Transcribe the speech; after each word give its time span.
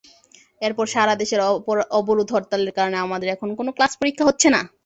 এরপর 0.61 0.85
সারা 0.87 1.13
দেশের 1.15 1.39
অবরোধ-হরতালের 1.99 2.71
কারণে 2.77 2.97
আমাদের 2.99 3.27
এখন 3.31 3.49
কোনো 3.59 3.71
ক্লাস 3.71 3.91
পরীক্ষা 3.99 4.27
হচ্ছে 4.27 4.47
না। 4.49 4.61